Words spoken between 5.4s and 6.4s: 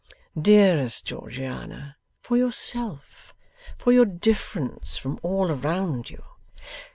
around you.